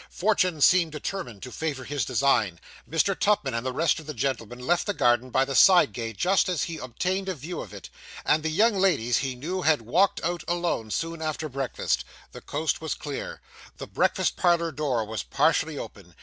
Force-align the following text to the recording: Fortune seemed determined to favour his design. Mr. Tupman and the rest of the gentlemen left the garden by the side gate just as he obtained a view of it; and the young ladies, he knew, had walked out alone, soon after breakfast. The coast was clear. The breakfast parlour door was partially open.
Fortune 0.09 0.61
seemed 0.61 0.91
determined 0.93 1.43
to 1.43 1.51
favour 1.51 1.83
his 1.83 2.05
design. 2.05 2.59
Mr. 2.89 3.15
Tupman 3.15 3.53
and 3.53 3.63
the 3.63 3.71
rest 3.71 3.99
of 3.99 4.07
the 4.07 4.15
gentlemen 4.15 4.57
left 4.57 4.87
the 4.87 4.95
garden 4.95 5.29
by 5.29 5.45
the 5.45 5.53
side 5.53 5.93
gate 5.93 6.17
just 6.17 6.49
as 6.49 6.63
he 6.63 6.79
obtained 6.79 7.29
a 7.29 7.35
view 7.35 7.61
of 7.61 7.71
it; 7.71 7.91
and 8.25 8.41
the 8.41 8.49
young 8.49 8.73
ladies, 8.73 9.17
he 9.19 9.35
knew, 9.35 9.61
had 9.61 9.83
walked 9.83 10.19
out 10.23 10.43
alone, 10.47 10.89
soon 10.89 11.21
after 11.21 11.47
breakfast. 11.47 12.03
The 12.31 12.41
coast 12.41 12.81
was 12.81 12.95
clear. 12.95 13.41
The 13.77 13.85
breakfast 13.85 14.37
parlour 14.37 14.71
door 14.71 15.05
was 15.05 15.21
partially 15.21 15.77
open. 15.77 16.15